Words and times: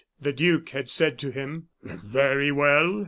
The 0.19 0.33
duke 0.33 0.69
had 0.69 0.89
said 0.89 1.19
to 1.19 1.29
him: 1.29 1.67
"Very 1.83 2.51
well! 2.51 2.99